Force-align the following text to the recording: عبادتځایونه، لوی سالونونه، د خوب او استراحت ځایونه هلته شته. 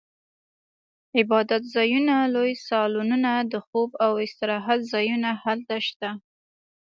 عبادتځایونه، 1.19 2.15
لوی 2.35 2.51
سالونونه، 2.67 3.31
د 3.51 3.53
خوب 3.65 3.89
او 4.05 4.11
استراحت 4.25 4.79
ځایونه 4.93 5.29
هلته 5.43 5.75
شته. 5.87 6.09